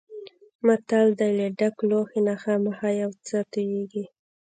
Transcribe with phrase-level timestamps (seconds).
[0.65, 4.05] متل دی: له ډک لوښي نه خامخا یو څه تویېږي.